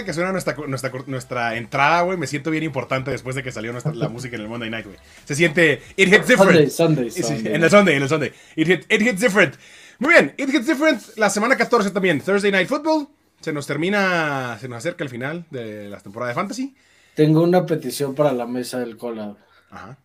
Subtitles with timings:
[0.00, 3.52] cada que suena nuestra, nuestra, nuestra entrada, güey, me siento bien importante después de que
[3.52, 4.98] salió nuestra, la música en el Monday Night, güey.
[5.24, 5.82] Se siente.
[5.96, 6.68] It hits different.
[6.70, 7.54] Sunday, Sunday, Sunday.
[7.54, 8.32] En el Sunday, en el Sunday.
[8.56, 9.54] It, hit- it hits different.
[9.98, 11.02] Muy bien, it hits different.
[11.16, 12.20] La semana 14 también.
[12.20, 13.08] Thursday Night Football.
[13.40, 14.58] Se nos termina.
[14.60, 16.74] Se nos acerca el final de la temporada de Fantasy.
[17.14, 19.36] Tengo una petición para la mesa del collab.
[19.70, 19.98] Ajá.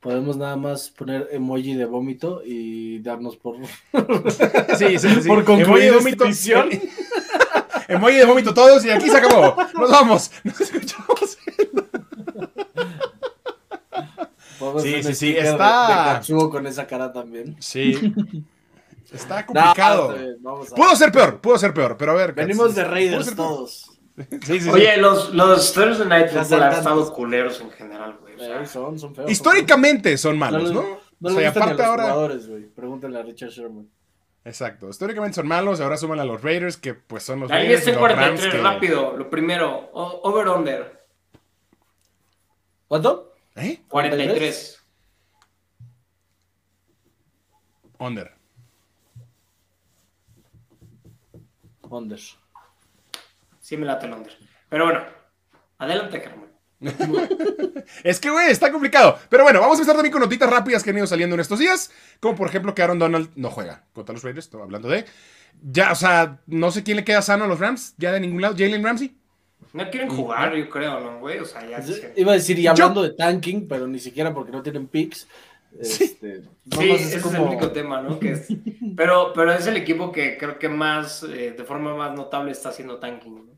[0.00, 3.56] Podemos nada más poner emoji de vómito y darnos por.
[4.78, 5.26] Sí, sí, sí.
[5.28, 6.24] Por concluir Emoji de vómito.
[7.90, 9.56] Emoji de vómito todos y aquí se acabó.
[9.74, 10.30] Nos vamos.
[10.44, 11.38] Nos escuchamos.
[14.82, 17.56] Sí, sí, sí, de- está- de con esa cara también.
[17.60, 18.12] Sí.
[19.12, 20.14] Está complicado.
[20.40, 22.32] vamos a- Pudo ser peor, pudo ser peor, pero a ver.
[22.34, 23.90] Venimos de Raiders todos.
[24.18, 24.68] Sí, sí, sí.
[24.68, 28.34] Oye, los, los Thursday Night Football han estado culeros en general, güey.
[28.34, 29.30] o sea, Eh, son, son feos.
[29.30, 30.70] Históricamente son malos.
[30.72, 30.82] ¿no?
[30.82, 32.02] No, no o sea, aparte los ahora.
[32.04, 32.66] jugadores, güey.
[32.66, 33.88] Pregúntale a Richard Sherman.
[34.44, 34.88] Exacto.
[34.88, 37.86] Históricamente son malos, ahora suman a los Raiders, que pues son los Ahí Raiders.
[37.86, 39.16] y en los 43, Rams que- rápido.
[39.16, 41.06] Lo primero, over-under.
[42.88, 43.34] ¿Cuánto?
[43.56, 43.82] ¿Eh?
[43.88, 44.82] 43.
[47.98, 48.32] Under.
[51.82, 52.20] Under.
[53.60, 54.36] Sí me late el under.
[54.68, 55.04] Pero bueno,
[55.78, 56.49] adelante, Germán.
[58.04, 59.18] Es que, güey, está complicado.
[59.28, 61.58] Pero bueno, vamos a empezar también con notitas rápidas que han ido saliendo en estos
[61.58, 61.90] días.
[62.20, 64.46] Como por ejemplo que Aaron Donald no juega contra los Raiders.
[64.46, 65.04] Estoy hablando de.
[65.62, 67.94] Ya, o sea, no sé quién le queda sano a los Rams.
[67.98, 68.54] Ya de ningún lado.
[68.56, 69.16] Jalen Ramsey.
[69.72, 71.38] No quieren jugar, yo creo, ¿no, güey?
[71.38, 71.80] O sea, ya
[72.16, 75.28] Iba a decir, y hablando de tanking, pero ni siquiera porque no tienen picks.
[75.78, 76.42] Este,
[76.78, 78.18] Sí, ese es el único tema, ¿no?
[78.18, 78.48] Que es-
[78.96, 82.70] pero, pero es el equipo que creo que más, eh, de forma más notable, está
[82.70, 83.49] haciendo tanking.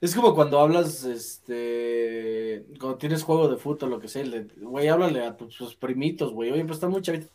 [0.00, 4.88] Es como cuando hablas, este, cuando tienes juego de fútbol, lo que sea, le- güey,
[4.88, 7.30] háblale a tus, tus primitos, güey, oye, pues están muy chavitos.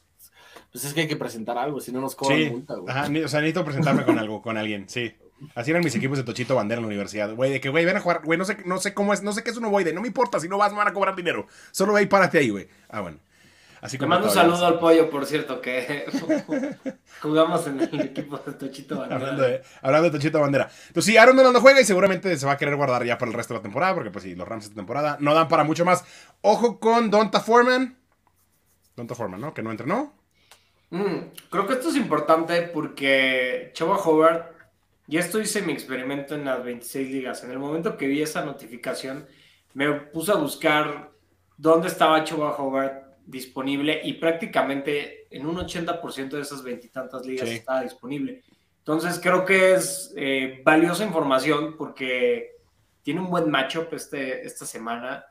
[0.72, 2.50] Pues es que hay que presentar algo, si no nos cobran Sí.
[2.50, 2.90] multa, güey.
[2.90, 5.14] Ajá, o sea, necesito presentarme con algo, con alguien, sí.
[5.56, 7.36] Así eran mis equipos de Tochito Bandera en la universidad.
[7.36, 8.22] Güey, de que, güey, ven a jugar.
[8.24, 9.92] Güey, no sé, no sé cómo es, no sé qué es un ovoide.
[9.92, 11.48] No me importa, si no vas me van a cobrar dinero.
[11.72, 12.68] Solo ve y párate ahí, güey.
[12.88, 13.18] Ah, bueno.
[13.84, 16.06] Así Te mando un saludo al pollo, por cierto, que
[17.22, 19.20] jugamos en el equipo de Tochito Bandera.
[19.20, 20.70] Hablando de, hablando de Tochito Bandera.
[20.88, 23.30] Entonces, sí, Aaron Donald no juega y seguramente se va a querer guardar ya para
[23.30, 25.66] el resto de la temporada, porque pues sí, los Rams esta temporada no dan para
[25.66, 26.06] mucho más.
[26.40, 27.98] Ojo con Donta Foreman.
[28.96, 29.54] Donta Foreman, ¿no?
[29.54, 30.14] Que no entrenó.
[30.92, 34.46] Mm, creo que esto es importante porque Chava Howard,
[35.08, 37.44] ya esto hice mi experimento en las 26 ligas.
[37.44, 39.28] En el momento que vi esa notificación,
[39.74, 41.12] me puse a buscar
[41.58, 47.56] dónde estaba Chava Howard disponible y prácticamente en un 80% de esas veintitantas ligas Sí.
[47.56, 48.44] estaba disponible.
[48.80, 52.58] Entonces creo que es eh, valiosa información porque
[53.02, 55.26] tiene un buen matchup este, esta semana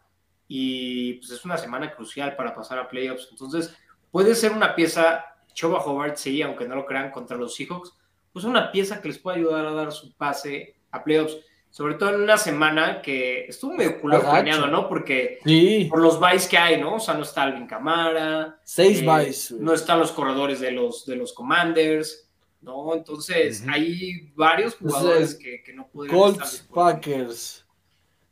[0.49, 3.29] y pues es una semana crucial para pasar a playoffs.
[3.31, 3.75] Entonces
[4.11, 5.25] puede ser una pieza,
[5.55, 7.93] Choba Hobart, sí, aunque no lo crean, contra los Seahawks,
[8.33, 11.37] pues una pieza que les puede ayudar a dar su pase a playoffs.
[11.73, 14.31] Sobre todo en una semana que estuvo medio Agacho.
[14.31, 14.89] planeado, ¿no?
[14.91, 16.97] Porque Sí, por los buys que hay, ¿no?
[16.97, 18.61] O sea, no está Alvin Camara.
[18.63, 19.53] seis eh, buys.
[19.53, 22.29] No están los corredores de los, de los Commanders,
[22.61, 22.95] ¿no?
[22.95, 23.71] Entonces, Ujú.
[23.73, 26.69] hay varios jugadores que, que no estar Colts, disponibles.
[26.75, 27.67] Packers,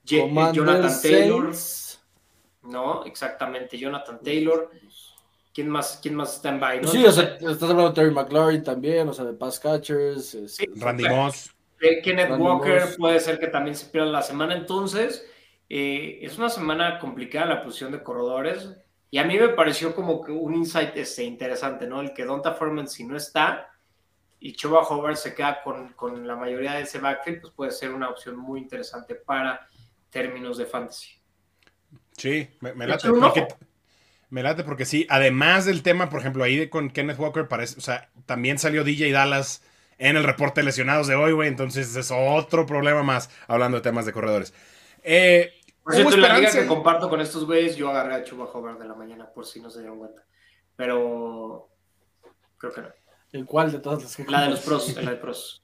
[0.04, 2.00] Ye- eh, Jonathan Taylor, Saints.
[2.64, 3.04] ¿no?
[3.06, 4.70] Exactamente, Jonathan Taylor.
[5.54, 6.80] ¿Quién más, quién más está en bye?
[6.82, 6.88] ¿no?
[6.88, 10.34] Sí, o sea, estás hablando de Terry McLaurin también, o sea, de pass catchers.
[10.34, 10.70] este, Sí.
[10.76, 11.08] Randy.
[11.08, 11.50] Moss.
[12.02, 12.96] Kenneth Walker Moss.
[12.96, 14.54] puede ser que también se pierda la semana.
[14.54, 15.26] Entonces,
[15.68, 18.70] eh, es una semana complicada la posición de corredores.
[19.10, 22.00] Y a mí me pareció como que un insight este, interesante, ¿no?
[22.00, 23.68] El que Donta Foreman, si no está,
[24.38, 27.92] y Choba Hobart se queda con, con la mayoría de ese backfield, pues puede ser
[27.92, 29.68] una opción muy interesante para
[30.10, 31.20] términos de fantasy.
[32.16, 33.08] Sí, me, late.
[33.08, 33.48] Porque,
[34.30, 37.78] me late porque sí, además del tema, por ejemplo, ahí de con Kenneth Walker, parece,
[37.78, 39.62] o sea, también salió DJ Dallas
[40.00, 41.48] en el reporte de lesionados de hoy, güey.
[41.48, 44.52] Entonces es otro problema más hablando de temas de corredores.
[45.04, 45.52] Eh,
[45.84, 46.60] Por cierto, en la liga esperanza.
[46.62, 49.60] que comparto con estos güeyes, yo agarré a Chuba Hobart de la mañana, por si
[49.60, 50.22] no se dieron cuenta.
[50.76, 51.68] Pero
[52.58, 52.88] creo que no.
[53.32, 55.62] ¿El cuál de todas las que La de los pros, la de pros.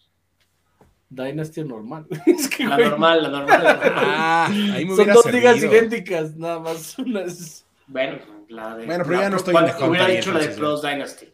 [1.09, 2.07] Dynasty normal.
[2.27, 3.63] es que, La güey, normal, la normal.
[3.65, 3.93] la normal.
[3.97, 5.73] Ah, ahí me son dos ligas servido.
[5.73, 6.99] idénticas, nada más.
[6.99, 7.65] Una es...
[7.87, 8.19] Bueno,
[8.49, 8.87] la de.
[8.87, 11.33] Bueno, pero la ya no estoy ¿cuál- en Hubiera dicho la de Pros Dynasty.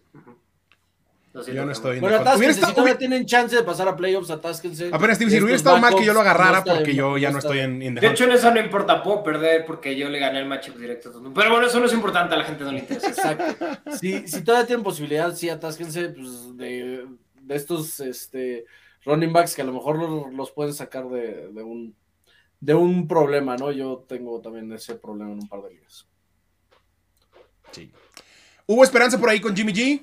[1.35, 1.39] Ujú.
[1.39, 3.97] Lo siento, Yo no estoy en Bueno, atásquense, si todavía tienen chance de pasar a
[3.97, 4.91] playoffs, atásquense.
[4.93, 7.31] Apenas decir, Estos hubiera estado mal que yo lo agarrara no porque de- yo ya
[7.31, 8.15] no estoy en, in The De Hunt.
[8.17, 11.11] hecho, en eso no importa, puedo perder porque yo le gané el matchup directo.
[11.35, 13.09] Pero bueno, eso no es importante, a la gente no le interesa.
[13.09, 13.67] Exacto.
[13.99, 17.07] Si, si todavía tienen posibilidad, sí, atásquense pues, de,
[17.41, 18.67] de estos este,
[19.07, 21.97] running backs que a lo mejor los, los pueden sacar de, de un,
[22.61, 23.73] de un problema, ¿no?
[23.73, 26.07] Yo tengo también ese problema en un par de ligas.
[27.71, 27.91] Sí.
[28.67, 30.03] Hubo esperanza por ahí con Jimmy G.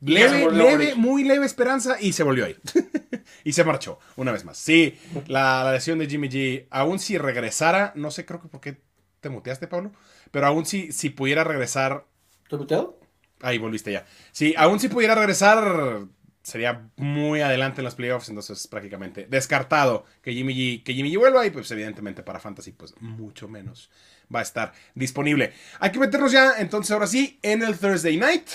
[0.00, 2.60] Leve, leve, muy leve esperanza y se volvió a ir.
[3.44, 4.58] y se marchó, una vez más.
[4.58, 8.60] Sí, la, la lesión de Jimmy G, aún si regresara, no sé, creo que por
[8.60, 8.78] qué
[9.20, 9.92] te muteaste, Pablo,
[10.30, 12.04] pero aún si, si pudiera regresar,
[12.48, 12.98] ¿Te muteado?
[13.40, 14.06] ahí volviste ya.
[14.32, 16.06] Sí, aún si pudiera regresar,
[16.42, 21.18] sería muy adelante en los playoffs, entonces prácticamente descartado que Jimmy G, que Jimmy G
[21.18, 23.90] vuelva y pues evidentemente para Fantasy pues mucho menos
[24.34, 25.52] va a estar disponible.
[25.80, 28.48] Hay que meternos ya, entonces ahora sí, en el Thursday Night.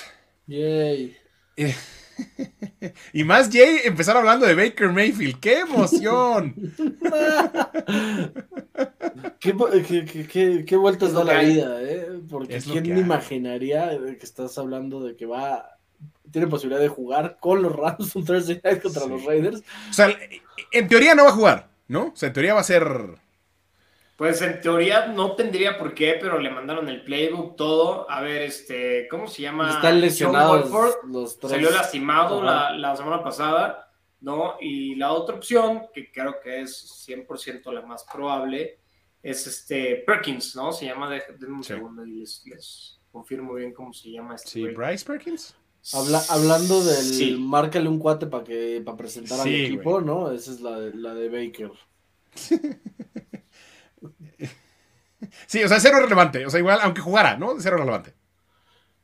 [0.48, 1.18] Yay.
[1.58, 1.76] Eh,
[3.14, 5.40] y más Jay empezar hablando de Baker Mayfield.
[5.40, 6.56] ¡Qué emoción!
[9.40, 9.56] ¿Qué,
[9.88, 11.54] qué, qué- qué- qué vueltas Es da la hay.
[11.54, 12.08] vida, eh?
[12.30, 13.90] Porque Es quién imaginaría
[14.20, 15.78] que estás hablando de que va.
[16.32, 19.10] Tiene posibilidad de jugar con los Rams un Thursday night contra Sí.
[19.10, 19.64] los Raiders.
[19.90, 20.10] O sea,
[20.72, 22.06] en teoría no va a jugar, ¿no?
[22.08, 22.86] O sea, en teoría va a ser.
[24.22, 28.08] Pues en teoría no tendría por qué, pero le mandaron el playbook, todo.
[28.08, 29.68] A ver, este, ¿cómo se llama?
[29.72, 31.54] Están John lesionados Wolford los tres.
[31.54, 34.58] Salió lastimado la, la semana pasada, ¿no?
[34.62, 38.78] Y la otra opción, que creo que es 100% la más probable,
[39.24, 40.72] es este Perkins, ¿no?
[40.72, 41.74] Se llama, de, denme un Sí.
[41.74, 44.76] segundo y les, les confirmo bien cómo se llama este Sí, güey.
[44.76, 45.56] Bryce Perkins.
[45.96, 47.36] Habla- hablando del Sí.
[47.40, 50.06] márcale un cuate para que para presentar al Sí, equipo, güey.
[50.06, 50.32] ¿no?
[50.32, 51.72] Esa es la de, la de Baker.
[55.46, 56.46] Sí, o sea, cero relevante.
[56.46, 57.56] O sea, igual, aunque jugara, ¿no?
[57.60, 58.14] Cero relevante.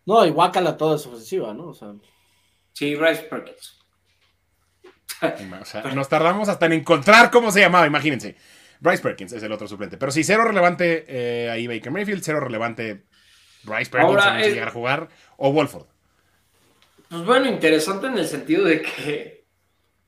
[0.05, 1.67] No, y Guacala toda esa ofensiva, ¿no?
[1.67, 1.93] O sea,
[2.73, 3.79] Sí, Bryce Perkins.
[5.61, 8.35] O sea, nos tardamos hasta en encontrar cómo se llamaba, imagínense.
[8.79, 9.97] Bryce Perkins es el otro suplente.
[9.97, 13.05] Pero sí, cero relevante eh, ahí Baker Mayfield, cero relevante
[13.63, 15.07] Bryce Perkins Ahora, a no sé es- llegar a jugar.
[15.37, 15.87] O Wolford.
[17.09, 19.45] Pues bueno, interesante en el sentido de que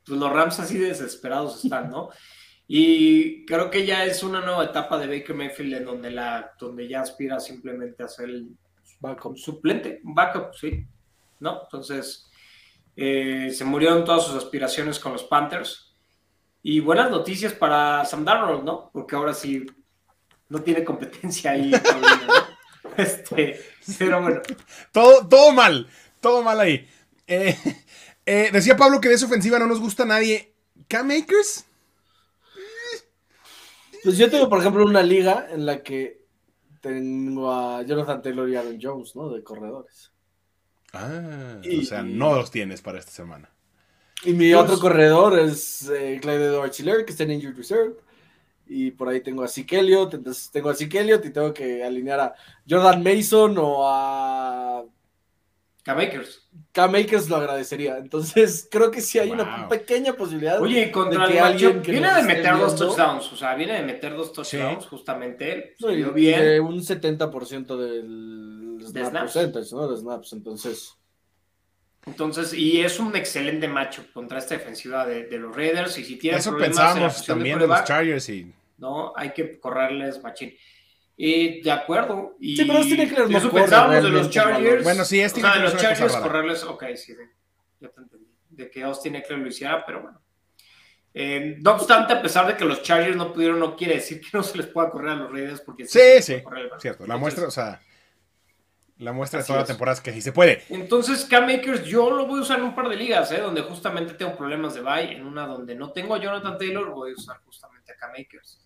[0.06, 2.10] pues, los Rams así desesperados están, ¿no?
[2.72, 6.88] Y creo que ya es una nueva etapa de Baker Mayfield en donde, la, donde
[6.88, 8.50] ya aspira simplemente a ser el
[9.00, 9.36] backup.
[9.40, 10.86] suplente, un backup, sí,
[11.40, 11.64] ¿no?
[11.64, 12.30] Entonces,
[12.96, 15.96] eh, se murieron todas sus aspiraciones con los Panthers.
[16.62, 18.92] Y buenas noticias para Sam Darnold, ¿no?
[18.94, 19.66] Porque ahora sí
[20.48, 21.72] no tiene competencia ahí.
[21.84, 22.94] Paulina, ¿no?
[23.04, 23.60] Este,
[23.98, 24.42] pero bueno,
[24.92, 25.88] Todo, todo mal.
[26.22, 26.88] Todo mal ahí.
[27.26, 27.58] Eh,
[28.28, 30.54] eh, decía Pablo que de esa ofensiva no nos gusta a nadie.
[30.88, 31.66] ¿Cam Akers?
[34.04, 36.26] Pues yo tengo, por ejemplo, una liga en la que
[36.82, 39.30] tengo a Jonathan Taylor y Aaron Jones, ¿no?
[39.30, 40.12] De corredores.
[40.94, 43.50] Ah, Y- o sea, no los tienes para esta semana.
[44.24, 47.96] Y mi Pues- otro corredor es eh, Clyde Hiller, que está en Injured Reserve.
[48.68, 51.84] Y por ahí tengo a Zeke Elliott, entonces tengo a Zeke Elliott y tengo que
[51.84, 52.36] alinear a
[52.70, 54.84] Jordan Mason o a
[55.90, 56.48] Cam Akers.
[56.72, 57.98] Cam Akers lo agradecería.
[57.98, 60.62] Entonces creo que sí hay una pequeña posibilidad.
[60.62, 63.56] Oye, contra de que el alguien que viene de meter dos viendo- touchdowns, o sea,
[63.56, 66.42] viene de meter dos touchdowns justamente, No, y salió bien.
[66.42, 69.34] de un 70% del De snap snaps.
[69.34, 69.88] percentage, ¿no?
[69.88, 70.96] De snaps, entonces.
[72.06, 75.98] Entonces, y es un excelente matchup contra esta defensiva de, de los Raiders.
[75.98, 78.54] Y si tienen Eso problemas en la pensábamos también de de los Chargers y.
[78.78, 80.54] no, hay que correrles machín.
[81.22, 82.38] Y de acuerdo.
[82.40, 84.84] Y Sí, pero Austin Eckler no corre pensábamos de los Chargers.
[84.86, 87.22] Bueno, sí, o Austin sea, de los Chargers correrles, ok, sí, sí,
[87.82, 88.28] ya te entendí.
[88.50, 90.22] De que Austin Eckler lo hiciera, pero bueno.
[91.14, 94.30] Eh, no obstante, a pesar de que los Chargers no pudieron, no quiere decir que
[94.32, 96.38] no se les pueda correr a los Raiders, porque Sí, sí.
[96.38, 96.80] balón.
[96.80, 97.06] Cierto.
[97.06, 97.82] La Entonces, muestra, o sea.
[99.00, 99.68] La muestra de toda la es.
[99.68, 100.64] temporada es que sí se puede.
[100.70, 103.40] Entonces, Cam Akers yo lo voy a usar en un par de ligas, ¿eh?
[103.42, 105.12] donde justamente tengo problemas de bye.
[105.12, 108.62] En una donde no tengo a Jonathan Taylor, voy a usar justamente a Cam Akers.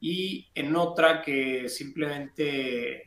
[0.00, 3.04] Y en otra que simplemente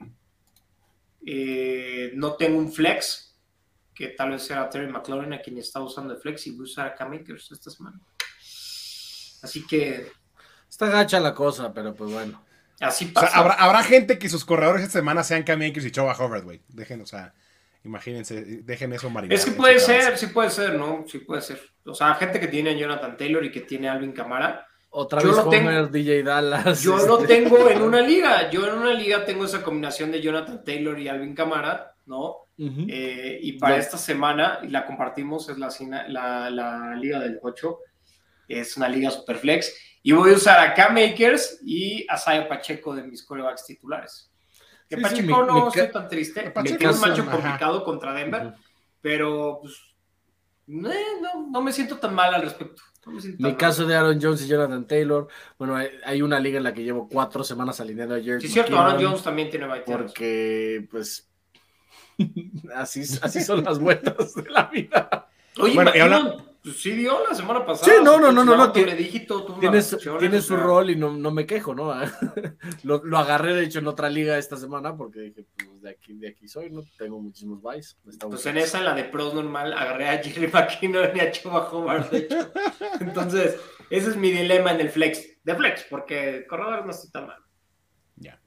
[1.25, 3.38] eh, no tengo un flex,
[3.93, 6.63] que tal vez sea Terry McLaurin a quien está usando de flex, y voy a
[6.63, 8.00] usar a Cam Akers esta semana.
[9.41, 10.12] Así que
[10.69, 12.41] Está gacha la cosa, pero pues bueno.
[12.79, 13.38] así O sea, pasa.
[13.38, 16.62] habrá, habrá gente que sus corredores esta semana sean Cam Akers y Choba Hubbard, güey.
[16.69, 17.33] Dejen, o sea,
[17.83, 19.38] imagínense, dejen eso marinar.
[19.38, 20.01] Es que puede cabeza.
[20.01, 21.03] ser, sí puede ser, ¿no?
[21.07, 21.62] Sí puede ser.
[21.86, 24.65] O sea, gente que tiene a Jonathan Taylor y que tiene a Alvin Camara.
[24.93, 25.88] Otra Yo vez lo tengo.
[25.88, 26.81] DJ Dallas.
[26.83, 28.50] Yo este, lo tengo en una liga.
[28.50, 32.48] Yo en una liga tengo esa combinación de Jonathan Taylor y Alvin Camara, ¿no?
[32.57, 32.86] Ujú.
[32.89, 37.39] Eh, y para esta semana, y la compartimos, es la, cina- la, la liga del
[37.41, 37.77] 8.
[38.50, 39.74] Es una liga super flex.
[40.03, 44.29] Y voy a usar a Cam Akers y a Saya Pacheco de mis corebacks titulares.
[44.89, 46.41] Que Sí, sí, Pacheco mi- no mi ca- estoy tan triste.
[46.51, 47.31] Pacheco Me queda un macho ajá.
[47.31, 48.55] complicado contra Denver, Ujú.
[49.00, 49.74] pero pues,
[50.72, 52.82] eh, no, no me siento tan mal al respecto.
[53.06, 55.28] No Mi caso de Aaron Jones y Jonathan Taylor.
[55.58, 58.54] Bueno, hay, hay una liga en la que llevo cuatro semanas alineando a Sí, es
[58.54, 60.12] cierto, Aaron Jones también tiene baiteros.
[60.12, 61.30] Porque, pues.
[62.75, 65.30] así, así son las vueltas de la vida.
[65.60, 67.91] Oye, Bueno, Pues sí dio la semana pasada.
[67.91, 71.12] Sí, no, no, no, no, no, Tiene dígito, tuvo Tiene, una su- rol y no,
[71.12, 71.94] no me quejo, ¿no?
[72.84, 76.13] lo, lo agarré, de hecho, en otra liga esta semana porque dije, pues de aquí,
[76.13, 76.82] de aquí soy, ¿no?
[76.98, 77.98] Tengo muchísimos buys.
[78.03, 81.68] Pues en esa, en la de pros normal, agarré a Jerry McKinnon y a Chuba
[81.72, 82.51] Hobart, de hecho.
[83.00, 83.56] Entonces,
[83.89, 85.41] ese es mi dilema en el flex.
[85.44, 87.38] De flex, porque corredor no está tan mal.
[88.18, 88.39] Ya.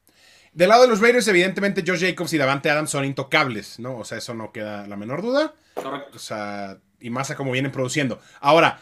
[0.52, 3.99] Del lado de los Raiders, evidentemente, Josh Jacobs y Davante Adams son intocables, ¿no?
[3.99, 5.54] O sea, eso no queda la menor duda.
[5.75, 6.12] Correcto.
[6.14, 8.18] O sea, y más a cómo vienen produciendo.
[8.40, 8.80] Ahora,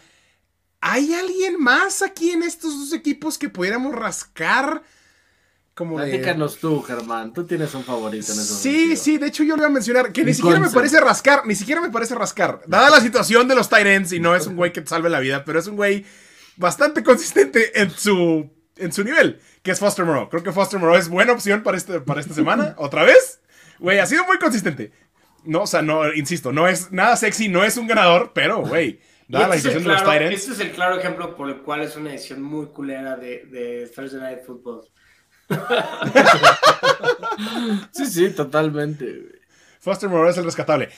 [0.81, 4.83] ¿hay alguien más aquí en estos dos equipos que pudiéramos rascar?
[5.75, 7.33] Como de- Platícanos tú, Germán.
[7.33, 8.55] Tú tienes un favorito en eso.
[8.55, 11.01] Sí, sí, de hecho yo le iba a mencionar que ni Un siquiera me parece
[11.01, 12.61] rascar, ni siquiera me parece rascar.
[12.67, 15.19] Dada la situación de los Tyrants y no es un güey que te salve la
[15.21, 16.05] vida, pero es un güey
[16.57, 20.29] bastante consistente en su, en su nivel, que es Foster Moreau.
[20.29, 23.41] Creo que Foster Moreau es buena opción para, este, para esta semana, otra vez.
[23.79, 24.93] Güey, ha sido muy consistente.
[25.45, 29.01] No, o sea, no, insisto, no es nada sexy, no es un ganador, pero, güey,
[29.29, 30.41] dada la este, es el situación de los claro, Tyrants.
[30.41, 33.91] este es el claro ejemplo por el cual es una edición muy culera de, de
[33.95, 34.83] Thursday Night Football.
[37.93, 39.41] Sí, sí, totalmente.
[39.81, 40.89] Foster Moreau es el rescatable.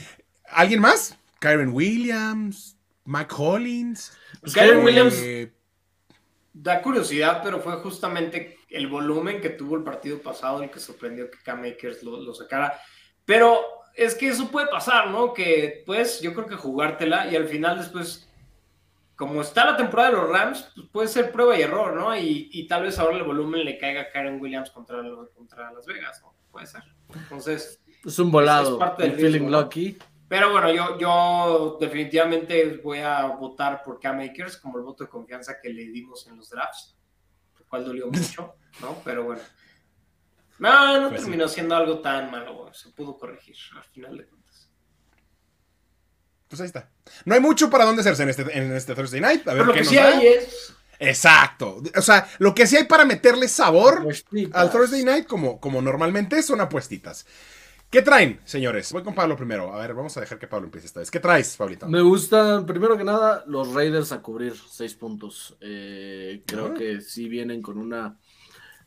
[0.50, 1.16] ¿Alguien más?
[1.40, 4.12] Kyron Williams, Mike Hollins.
[4.40, 5.52] Pues Kyren que- Williams eh,
[6.52, 11.30] da curiosidad, pero fue justamente el volumen que tuvo el partido pasado el que sorprendió
[11.30, 12.78] que Cam Akers lo, lo sacara.
[13.24, 13.60] Pero
[13.94, 15.32] es que eso puede pasar, ¿no?
[15.32, 18.28] Que pues yo creo que jugártela y al final después,
[19.16, 22.16] como está la temporada de los Rams, pues puede ser prueba y error, ¿no?
[22.16, 25.02] Y, y tal vez ahora el volumen le caiga a Karen Williams contra,
[25.34, 26.34] contra Las Vegas, ¿no?
[26.50, 26.82] Puede ser.
[27.14, 28.72] Entonces, Es un volado.
[28.72, 29.96] Es parte del feeling lucky.
[30.28, 35.10] pero bueno, yo, yo definitivamente voy a votar por Cam Akers como el voto de
[35.10, 36.96] confianza que le dimos en los drafts,
[37.58, 38.96] lo cual dolió mucho, ¿no?
[39.04, 39.42] Pero bueno.
[40.58, 41.26] No, no Pues sí.
[41.26, 42.74] terminó siendo algo tan malo, güey.
[42.74, 44.68] se pudo corregir al final de cuentas.
[46.48, 46.90] Pues ahí está.
[47.24, 49.46] No hay mucho para dónde hacerse en este, en este Thursday Night.
[49.48, 50.06] A ver Pero lo qué que nos sí da.
[50.08, 51.82] hay es Exacto.
[51.96, 54.06] O sea, lo que sí hay para meterle sabor
[54.52, 57.26] al Thursday Night, como, como normalmente son apuestitas.
[57.90, 58.92] ¿Qué traen, señores?
[58.92, 59.72] Voy con Pablo primero.
[59.74, 61.10] A ver, vamos a dejar que Pablo empiece esta vez.
[61.10, 61.88] ¿Qué traes, Pablito?
[61.88, 65.56] Me gustan, primero que nada, los Raiders a cubrir seis puntos.
[65.60, 66.74] Eh, creo Ah.
[66.74, 68.18] que sí vienen con una,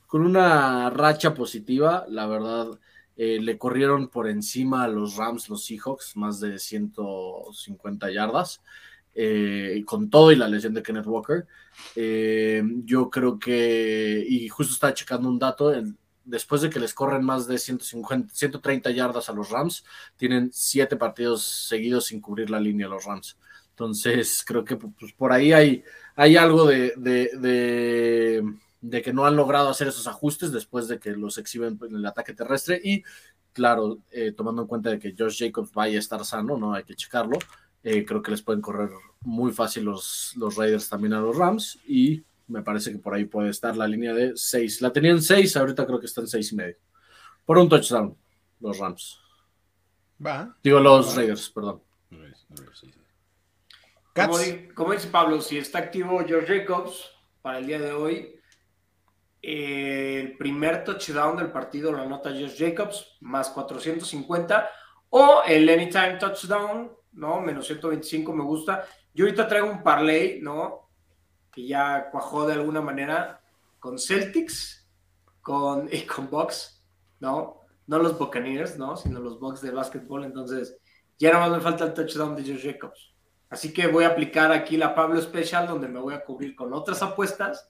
[0.08, 2.06] con una racha positiva.
[2.10, 2.80] La verdad,
[3.16, 8.62] eh, le corrieron por encima a los Rams, los Seahawks, más de 150 yardas.
[9.20, 11.46] eh, con todo y la lesión de Kenneth Walker.
[11.96, 15.74] Eh, yo creo que, y justo estaba checando un dato,
[16.24, 19.84] después de que les corren más de 150, 130 yardas a los Rams,
[20.18, 23.38] tienen siete partidos seguidos sin cubrir la línea los Rams.
[23.72, 25.84] Entonces, creo que pues, por ahí hay,
[26.16, 26.94] hay algo de-
[28.82, 32.06] de que no han logrado hacer esos ajustes después de que los exhiben en el
[32.06, 32.80] ataque terrestre.
[32.84, 33.04] Y
[33.54, 36.84] claro, eh, tomando en cuenta de que Josh Jacobs vaya a estar sano, no hay
[36.84, 37.38] que checarlo.
[37.84, 38.90] eh, creo que les pueden correr
[39.22, 41.80] muy fácil los, los Raiders también a los Rams.
[41.88, 44.82] Y me parece que por ahí puede estar la línea de 6.
[44.82, 46.76] La tenían 6, ahorita creo que está en 6 y medio.
[47.46, 48.16] Por un touchdown,
[48.60, 49.20] los Rams.
[50.26, 50.58] Va.
[50.64, 51.82] Digo, los Raiders, perdón.
[54.14, 54.38] Como,
[54.74, 57.06] como dice Pablo, si está activo George Jacobs
[57.42, 58.37] para el día de hoy,
[59.42, 64.70] el primer touchdown del partido lo anota Josh Jacobs, más 450,
[65.10, 67.42] o el anytime touchdown, ¿no?
[67.42, 68.86] Menos 125 me gusta.
[69.14, 70.90] Yo ahorita traigo un parlay, ¿no?
[71.52, 73.42] Que ya cuajó de alguna manera
[73.80, 74.88] con Celtics
[75.42, 76.84] con, y con Bucks,
[77.20, 77.62] ¿no?
[77.86, 78.98] No los Buccaneers, ¿no?
[78.98, 80.26] Sino los Bucks de básquetbol.
[80.26, 80.78] Entonces,
[81.18, 83.14] ya nada más me falta el touchdown de Josh Jacobs.
[83.50, 86.74] Así que voy a aplicar aquí la Pablo Special, donde me voy a cubrir con
[86.74, 87.70] otras apuestas,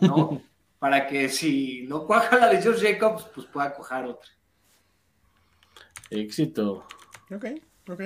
[0.00, 0.40] ¿no?
[0.78, 4.28] Para que si no cuaja la de George Jacobs, pues pueda cuajar otra.
[6.10, 6.86] Éxito.
[7.34, 7.44] Ok,
[7.88, 8.00] ok.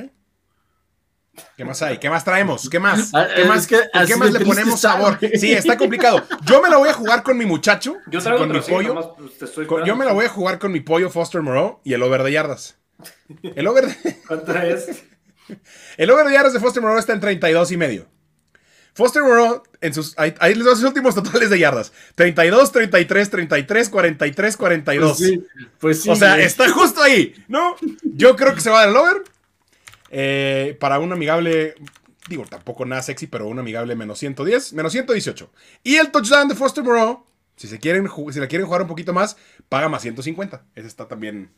[1.57, 1.99] ¿Qué más hay?
[1.99, 2.69] ¿Qué más traemos?
[2.69, 3.13] ¿Qué más?
[3.15, 5.19] Ah, ¿Qué más, ¿en así qué más le ponemos está, sabor?
[5.37, 6.23] Sí, está complicado.
[6.45, 8.89] Yo me la voy a jugar con mi muchacho, Yo traigo con mi sí, pollo.
[8.89, 11.41] nomás, pues, te estoy Con- yo me la voy a jugar con mi pollo Foster
[11.41, 12.79] Moreau y el over de yardas.
[13.43, 15.03] El over de, ¿Cuánto es?
[15.97, 18.07] el over de yardas de Foster Moreau está en 32 y medio.
[18.95, 21.93] Foster Moreau, en sus, ahí, ahí les doy sus últimos totales de yardas.
[22.15, 25.19] 32, 33, 33, 43, 42.
[25.19, 25.47] Pues sí,
[25.79, 26.11] pues sí.
[26.11, 27.77] o sea, está justo ahí, ¿no?
[28.03, 29.23] Yo creo que se va del over.
[30.11, 31.75] Eh, para un amigable,
[32.29, 35.51] digo, tampoco nada sexy, pero un amigable menos 110, menos 118.
[35.85, 37.25] Y el touchdown de Foster Moreau,
[37.57, 39.37] si se quieren, si la quieren jugar un poquito más,
[39.69, 40.65] paga más 150.
[40.75, 41.51] Ese está también.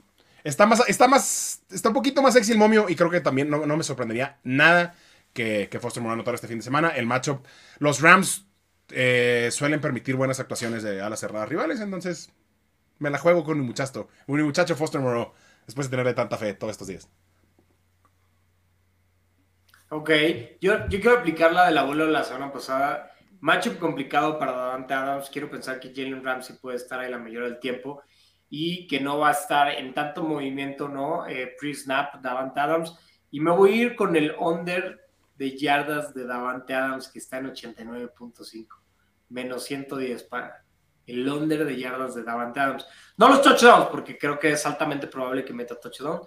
[0.44, 3.48] Está más, está más, está un poquito más sexy el momio y creo que también
[3.48, 4.96] no, no me sorprendería nada
[5.32, 6.90] que, Foster Moreau anotara este fin de semana.
[6.90, 7.46] El matchup,
[7.78, 8.46] los Rams
[8.90, 12.32] eh, suelen permitir buenas actuaciones de alas cerradas rivales, entonces
[12.98, 15.32] me la juego con mi muchacho, mi muchacho Foster Moreau,
[15.66, 17.08] después de tenerle tanta fe todos estos días.
[19.88, 20.10] Ok,
[20.60, 23.10] yo, yo quiero aplicar la del abuelo de la semana pasada.
[23.40, 25.28] Matchup complicado para Davante Adams.
[25.28, 28.02] Quiero pensar que Jalen Ramsey puede estar ahí la mayoría del tiempo
[28.48, 31.26] y que no va a estar en tanto movimiento, ¿no?
[31.26, 32.96] Eh, Pre-snap, Davante Adams.
[33.30, 35.01] Y me voy a ir con el under
[35.42, 38.66] de yardas de Davante Adams, que está en 89.5,
[39.30, 40.64] menos 110 para
[41.04, 42.86] el under de yardas de Davante Adams.
[43.16, 46.20] No los touchdowns, porque creo que es altamente probable que meta touchdown,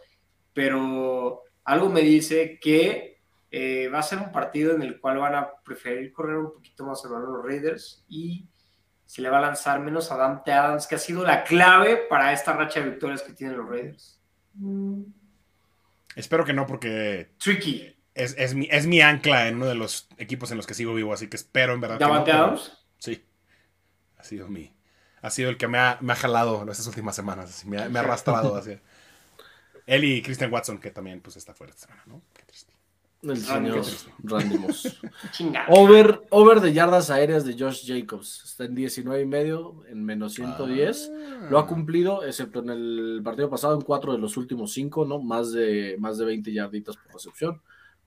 [0.51, 5.36] pero algo me dice que eh, va a ser un partido en el cual van
[5.36, 8.50] a preferir correr un poquito más el balón los Raiders y
[9.05, 12.34] se le va a lanzar menos a Davante Adams, que ha sido la clave para
[12.34, 14.22] esta racha de victorias que tienen los Raiders.
[16.17, 17.95] Espero que no, porque Tricky.
[18.15, 20.93] Es, es mi, es mi ancla en uno de los equipos en los que sigo
[20.95, 21.98] vivo, así que espero en verdad.
[21.98, 22.77] que no, ¿Davante pero- Adams?
[22.98, 23.24] Sí.
[24.17, 24.74] Ha sido mi.
[25.22, 27.50] Ha sido el que me ha, me ha jalado en estas últimas semanas.
[27.50, 28.81] así, me, ha, me ha arrastrado hacia.
[29.86, 32.22] Él y Christian Watson, que también pues está fuera esta semana, ¿no?
[32.34, 32.74] Qué triste.
[33.22, 34.07] El señor Moss.
[34.24, 35.00] Randy Moss.
[35.31, 35.65] Chingada.
[35.69, 38.43] Over, over de yardas aéreas de Josh Jacobs.
[38.45, 41.12] Está en 19 y medio, en menos 110.
[41.12, 41.48] Ah.
[41.50, 45.19] Lo ha cumplido, excepto en el partido pasado, en cuatro de los últimos cinco, ¿no?
[45.19, 47.62] Más de, más de 20 yarditas por recepción.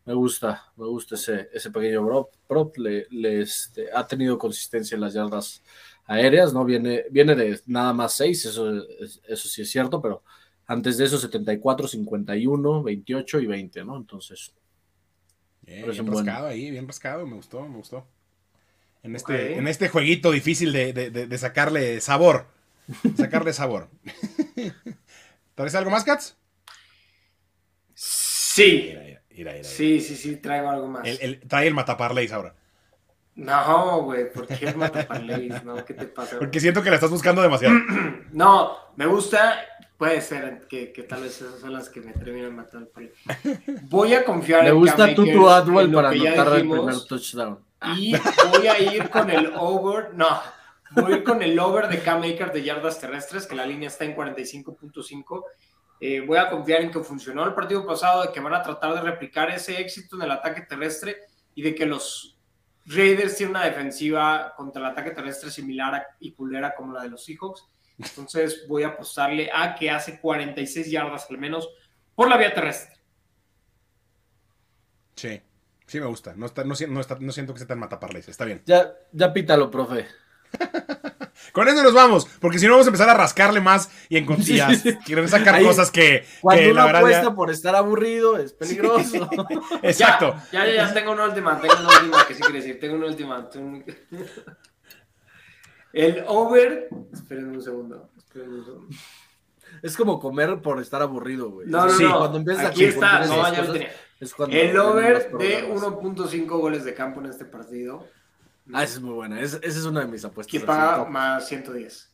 [0.08, 2.32] Me gusta, me gusta ese, ese pequeño prop.
[2.46, 2.78] prop.
[2.78, 5.62] Le, le, este, ha tenido consistencia en las yardas
[6.06, 6.64] aéreas, ¿no?
[6.64, 10.22] Viene, viene de nada más 6, eso, es- eso sí es cierto, pero
[10.66, 13.98] antes de eso 74, 51, 28 y 20, ¿no?
[13.98, 14.54] Entonces,
[15.60, 18.06] Bien, Parece bien buen- rascado ahí, bien rascado, me gustó, me gustó.
[19.02, 22.46] En este, en este jueguito difícil de, de- de- de sacarle sabor.
[23.18, 23.90] Sacarle sabor.
[25.54, 26.34] ¿Traes algo más, Cats?
[27.94, 28.84] Sí.
[28.88, 29.64] Mira, mira, mira, mira.
[29.64, 31.07] Sí, sí, sí, traigo algo más.
[31.07, 32.54] El, el- trae el mataparleis ahora.
[33.35, 35.62] No, güey, ¿por qué mataparleys?
[35.64, 36.38] No, ¿qué te pasa?
[36.38, 37.75] Porque siento que la estás buscando demasiado.
[38.33, 39.61] No, me gusta,
[39.97, 42.90] puede ser que, que tal vez esas son las que me terminan matando.
[42.95, 43.11] pero
[43.83, 46.95] Voy a confiar le en gusta Tutu Akers, Atwell en lo para anotar el primer
[47.09, 47.59] touchdown.
[47.97, 48.14] Y
[48.52, 50.26] voy a ir con el over, no,
[50.90, 53.87] voy a ir con el over de Cam Akers de yardas terrestres, que la línea
[53.88, 55.45] está en 45.5.
[56.00, 58.95] Eh, voy a confiar en que funcionó el partido pasado, de que van a tratar
[58.95, 61.17] de replicar ese éxito en el ataque terrestre
[61.54, 62.39] y de que los
[62.87, 67.11] Raiders tienen una defensiva contra el ataque terrestre similar a- y culera como la de
[67.11, 67.65] los Seahawks.
[67.99, 71.69] Entonces voy a apostarle a que hace 46 yardas al menos
[72.15, 72.97] por la vía terrestre.
[75.17, 75.43] Sí,
[75.87, 76.34] sí me gusta.
[76.37, 78.28] No, está, no, no está- no siento que sea tan mataparleis.
[78.28, 78.63] Está bien.
[78.67, 80.06] Ya, ya pítalo, profe.
[81.52, 84.26] Con eso nos vamos, porque si no vamos a empezar a rascarle más y en
[84.47, 84.69] y a
[85.06, 88.37] querer sacar Ahí, cosas que, Cuando que uno la verdad apuesta ya- por estar aburrido
[88.39, 89.28] es peligroso.
[89.82, 90.34] Exacto.
[90.52, 93.06] Ya, ya, ya, tengo una última, tengo una última que sí quiere decir, tengo una
[93.06, 93.49] última.
[95.93, 98.89] El over, esperen un segundo, esperen un segundo.
[99.82, 101.67] es como comer por estar aburrido, güey.
[101.67, 102.04] No, no, Sí.
[102.04, 103.93] no, Cuando empiezas a aquí está, confundir no, ya lo cosas, tenía.
[104.21, 105.82] es cuando El over de problemas.
[105.82, 108.06] 1.5 goles de campo en este partido,
[108.73, 109.41] Ah, esa es muy buena.
[109.41, 110.50] Es- esa es una de mis apuestas.
[110.52, 111.09] que paga top.
[111.09, 112.11] más 110.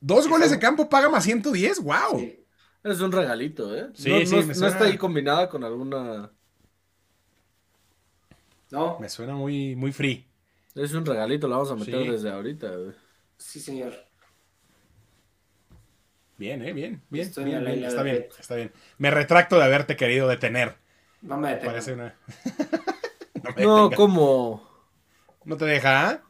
[0.00, 1.80] Dos goles de campo paga más 110.
[1.82, 2.18] ¡Wow!
[2.18, 2.42] Sí.
[2.84, 3.88] Es un regalito, ¿eh?
[3.94, 6.30] Sí, no, sí, no- me no suena- está ahí combinada con alguna.
[8.70, 8.98] ¿No?
[9.00, 10.26] Me suena muy, muy free.
[10.74, 12.08] Es un regalito, lo vamos a meter Sí.
[12.10, 12.92] desde ahorita, güey.
[13.38, 13.92] Sí, señor.
[16.38, 17.26] Bien, eh, bien, bien.
[17.26, 18.72] Estoy en bien, la bien, línea está bien, está bien.
[18.98, 20.76] Me retracto de haberte querido detener.
[21.22, 21.70] No me detengo.
[21.72, 22.14] Parece una.
[23.42, 23.96] no, me No, detengas.
[25.46, 26.22] ¿No te deja, ¿ah?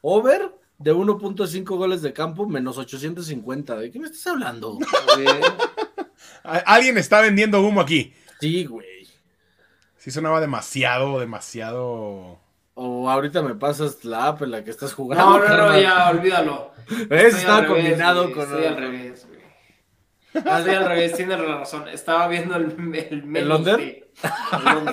[0.00, 3.76] Over de 1.5 goles de campo menos 850.
[3.76, 4.78] ¿De qué me estás hablando?
[6.42, 8.14] Alguien está vendiendo humo aquí.
[8.40, 9.06] Sí, güey.
[9.98, 12.40] Sí sonaba demasiado, demasiado.
[12.74, 15.38] O ahorita me pasas la app en la que estás jugando.
[15.38, 16.72] No, no, no, ya, olvídalo.
[17.10, 18.48] Revés, combinado güey, con.
[20.34, 20.64] Estoy al revés, güey.
[20.64, 21.88] Estoy al revés, tienes razón.
[21.88, 22.64] Estaba viendo el,
[22.94, 23.80] el de- el under.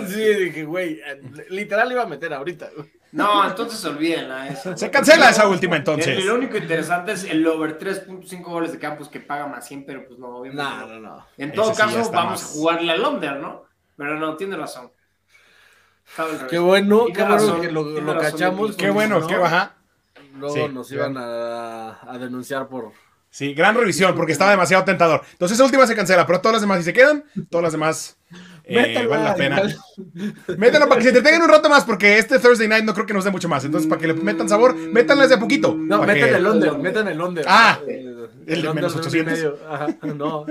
[0.07, 1.01] Sí, dije, güey,
[1.49, 2.69] literal iba a meter ahorita.
[3.11, 4.77] No, entonces olvídenla eso.
[4.77, 6.19] Se cancela esa última entonces.
[6.19, 10.05] el único interesante es el over 3.5 goles de campos que paga más 100, pero
[10.07, 10.63] pues no, obviamente.
[10.63, 10.99] No, no.
[10.99, 11.25] no, no.
[11.37, 12.43] En todo Ese caso, vamos más.
[12.43, 13.65] a jugarle al under, ¿no?
[13.97, 14.91] Pero no, tiene razón.
[16.49, 18.75] Qué bueno, qué bueno razón, que lo, lo cachamos.
[18.75, 19.27] Qué bueno, ¿no?
[19.27, 19.75] qué baja.
[20.35, 22.91] Luego Sí, nos iban a, a denunciar por.
[23.31, 25.21] Sí, gran revisión, porque estaba demasiado tentador.
[25.33, 28.17] Entonces, esa última se cancela, pero todas las demás, si se quedan, todas las demás
[28.63, 29.61] eh, vale la pena.
[30.57, 33.13] Métanlo para que se entretengan un rato más, porque este Thursday night no creo que
[33.13, 33.63] nos dé mucho más.
[33.65, 35.75] Entonces, para que le metan sabor, métanlas de a poquito.
[35.77, 37.45] No, metan que- el under, metan el under.
[37.47, 38.15] Ah, Eh,
[38.47, 39.33] el de menos un y 800.
[39.33, 39.57] medio.
[39.69, 40.45] Ajá, no.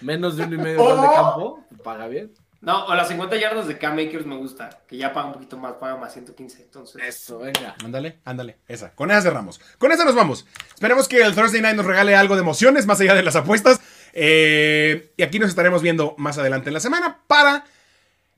[0.00, 1.14] Menos de uno y medio gol de Oh.
[1.14, 2.30] campo, paga bien.
[2.60, 5.56] No, o las 50 yardas de Cam Akers me gusta, que ya paga un poquito
[5.56, 6.62] más, paga más 115.
[6.62, 7.76] Entonces, Eso, venga.
[7.84, 8.90] Ándale, ándale, esa.
[8.94, 9.60] Con esa cerramos.
[9.78, 10.44] Con esa nos vamos.
[10.74, 13.80] Esperemos que el Thursday night nos regale algo de emociones, más allá de las apuestas.
[14.12, 17.64] Eh, y aquí nos estaremos viendo más adelante en la semana para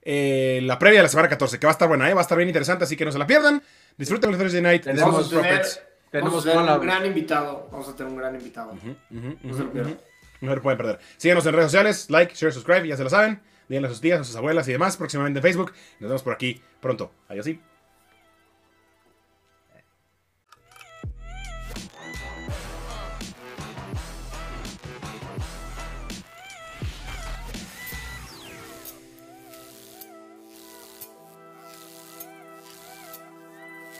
[0.03, 2.13] eh, la previa de la semana 14, que va a estar buena, ¿eh?
[2.13, 3.63] va a estar bien interesante, así que no se la pierdan.
[3.97, 4.85] Disfruten el Thursday Night.
[4.85, 5.67] Tenemos a tener,
[6.11, 7.69] Tenemos a tener un gran invitado.
[7.73, 8.75] Vamos a tener un gran invitado.
[9.09, 9.99] No se lo pierdan.
[10.43, 10.99] No se lo pueden perder.
[11.17, 13.41] Síganos en redes sociales, like, share, subscribe, ya se lo saben.
[13.71, 15.73] Díganle a sus tías, a sus abuelas y demás, próximamente en Facebook.
[16.01, 17.13] Nos vemos por aquí pronto.
[17.29, 17.45] Adiós.
[17.45, 17.61] sí.